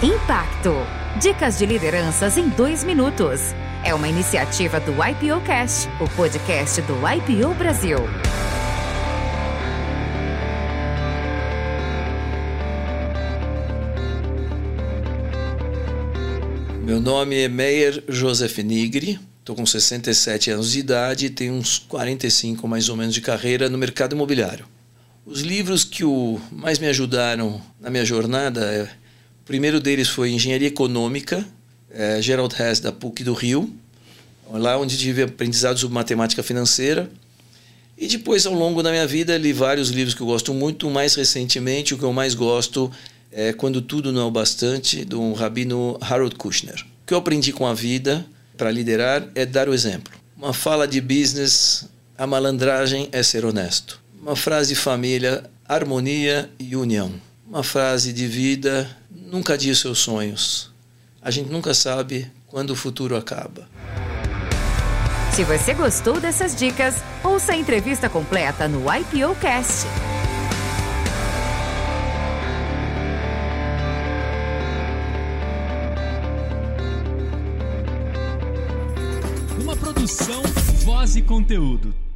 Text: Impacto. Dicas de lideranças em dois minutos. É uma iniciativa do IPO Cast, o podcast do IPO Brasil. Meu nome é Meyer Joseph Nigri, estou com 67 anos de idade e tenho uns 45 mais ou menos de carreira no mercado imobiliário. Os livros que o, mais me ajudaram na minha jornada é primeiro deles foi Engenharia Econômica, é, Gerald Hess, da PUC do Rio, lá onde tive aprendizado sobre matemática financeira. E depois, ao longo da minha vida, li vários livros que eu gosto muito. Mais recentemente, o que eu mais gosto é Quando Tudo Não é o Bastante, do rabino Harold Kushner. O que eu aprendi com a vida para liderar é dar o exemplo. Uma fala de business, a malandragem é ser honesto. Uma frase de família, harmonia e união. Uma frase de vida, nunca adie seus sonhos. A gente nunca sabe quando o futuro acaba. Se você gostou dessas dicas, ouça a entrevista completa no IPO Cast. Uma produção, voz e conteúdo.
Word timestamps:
Impacto. 0.00 0.74
Dicas 1.20 1.58
de 1.58 1.66
lideranças 1.66 2.38
em 2.38 2.48
dois 2.50 2.84
minutos. 2.84 3.40
É 3.84 3.92
uma 3.92 4.08
iniciativa 4.08 4.78
do 4.78 4.92
IPO 4.92 5.44
Cast, 5.44 5.88
o 6.00 6.08
podcast 6.10 6.80
do 6.82 6.94
IPO 6.94 7.52
Brasil. 7.54 7.98
Meu 16.84 17.00
nome 17.00 17.40
é 17.40 17.48
Meyer 17.48 18.04
Joseph 18.08 18.56
Nigri, 18.58 19.18
estou 19.40 19.56
com 19.56 19.66
67 19.66 20.52
anos 20.52 20.70
de 20.70 20.78
idade 20.78 21.26
e 21.26 21.30
tenho 21.30 21.54
uns 21.54 21.76
45 21.76 22.68
mais 22.68 22.88
ou 22.88 22.96
menos 22.96 23.14
de 23.14 23.20
carreira 23.20 23.68
no 23.68 23.76
mercado 23.76 24.14
imobiliário. 24.14 24.64
Os 25.26 25.40
livros 25.40 25.82
que 25.82 26.04
o, 26.04 26.40
mais 26.52 26.78
me 26.78 26.86
ajudaram 26.86 27.60
na 27.80 27.90
minha 27.90 28.04
jornada 28.04 28.60
é 28.60 28.88
primeiro 29.48 29.80
deles 29.80 30.08
foi 30.08 30.30
Engenharia 30.30 30.68
Econômica, 30.68 31.42
é, 31.90 32.20
Gerald 32.20 32.54
Hess, 32.54 32.80
da 32.80 32.92
PUC 32.92 33.24
do 33.24 33.32
Rio, 33.32 33.74
lá 34.52 34.78
onde 34.78 34.98
tive 34.98 35.22
aprendizado 35.22 35.78
sobre 35.78 35.94
matemática 35.94 36.42
financeira. 36.42 37.10
E 37.96 38.06
depois, 38.06 38.44
ao 38.44 38.52
longo 38.52 38.82
da 38.82 38.90
minha 38.90 39.06
vida, 39.06 39.36
li 39.38 39.54
vários 39.54 39.88
livros 39.88 40.14
que 40.14 40.20
eu 40.20 40.26
gosto 40.26 40.52
muito. 40.52 40.88
Mais 40.90 41.14
recentemente, 41.14 41.94
o 41.94 41.98
que 41.98 42.04
eu 42.04 42.12
mais 42.12 42.34
gosto 42.34 42.92
é 43.32 43.54
Quando 43.54 43.80
Tudo 43.80 44.12
Não 44.12 44.20
é 44.20 44.24
o 44.26 44.30
Bastante, 44.30 45.02
do 45.02 45.32
rabino 45.32 45.96
Harold 46.00 46.36
Kushner. 46.36 46.84
O 47.02 47.06
que 47.06 47.14
eu 47.14 47.18
aprendi 47.18 47.50
com 47.50 47.66
a 47.66 47.72
vida 47.72 48.24
para 48.54 48.70
liderar 48.70 49.26
é 49.34 49.46
dar 49.46 49.66
o 49.66 49.72
exemplo. 49.72 50.12
Uma 50.36 50.52
fala 50.52 50.86
de 50.86 51.00
business, 51.00 51.86
a 52.18 52.26
malandragem 52.26 53.08
é 53.12 53.22
ser 53.22 53.46
honesto. 53.46 53.98
Uma 54.20 54.36
frase 54.36 54.74
de 54.74 54.78
família, 54.78 55.42
harmonia 55.66 56.50
e 56.58 56.76
união. 56.76 57.14
Uma 57.48 57.62
frase 57.62 58.12
de 58.12 58.26
vida, 58.26 58.97
nunca 59.30 59.54
adie 59.54 59.74
seus 59.74 59.98
sonhos. 59.98 60.70
A 61.20 61.30
gente 61.30 61.50
nunca 61.50 61.74
sabe 61.74 62.30
quando 62.46 62.70
o 62.70 62.76
futuro 62.76 63.16
acaba. 63.16 63.68
Se 65.32 65.44
você 65.44 65.74
gostou 65.74 66.18
dessas 66.18 66.56
dicas, 66.56 66.96
ouça 67.22 67.52
a 67.52 67.56
entrevista 67.56 68.08
completa 68.08 68.66
no 68.66 68.84
IPO 68.92 69.36
Cast. 69.40 69.86
Uma 79.62 79.76
produção, 79.76 80.42
voz 80.84 81.14
e 81.14 81.22
conteúdo. 81.22 82.07